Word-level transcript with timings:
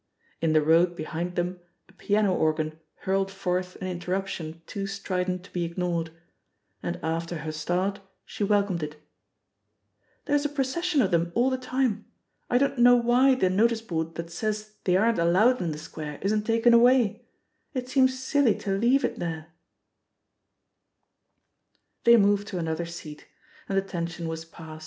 In 0.41 0.53
the 0.53 0.63
road 0.63 0.95
behind 0.95 1.35
them 1.35 1.59
a 1.87 1.91
piano 1.93 2.33
organ 2.33 2.79
hurled 3.05 3.29
forth 3.31 3.75
an 3.75 3.85
interruption 3.87 4.63
too 4.65 4.87
strident 4.87 5.43
to 5.43 5.51
be 5.53 5.63
ignored,, 5.63 6.09
and 6.81 6.99
after 7.03 7.35
her 7.45 7.51
start 7.51 7.99
she 8.25 8.43
welcomed 8.43 8.81
it: 8.81 8.99
"There's 10.25 10.43
a 10.43 10.49
procession 10.49 11.03
of 11.03 11.11
them 11.11 11.31
all 11.35 11.51
the 11.51 11.57
time; 11.59 12.05
I 12.49 12.57
don't 12.57 12.79
know 12.79 12.95
why 12.95 13.35
the 13.35 13.51
notice 13.51 13.83
board 13.83 14.15
that 14.15 14.31
says 14.31 14.73
they 14.85 14.97
aren't 14.97 15.19
al 15.19 15.29
lowed 15.29 15.61
in 15.61 15.71
the 15.71 15.77
Square 15.77 16.17
isn't 16.23 16.47
taken 16.47 16.73
away— 16.73 17.21
it 17.75 17.87
seems 17.87 18.17
silly 18.17 18.55
to 18.55 18.71
leave 18.71 19.05
it 19.05 19.19
there 19.19 19.49
I" 19.51 19.53
They 22.05 22.17
moved 22.17 22.47
to 22.47 22.57
another 22.57 22.87
seat, 22.87 23.27
and 23.69 23.77
the 23.77 23.83
tension 23.83 24.27
was 24.27 24.45
past. 24.45 24.79